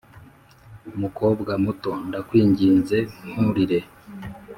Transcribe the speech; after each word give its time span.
"mukobwa 1.01 1.51
muto, 1.63 1.91
ndakwinginze 2.07 2.97
nturire. 3.31 3.79